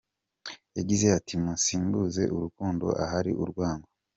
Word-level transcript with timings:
Yagize 0.77 1.05
ati 1.17 1.33
“Musimbuze 1.43 2.23
urukundo 2.35 2.85
ahari 3.03 3.31
urwango. 3.43 3.87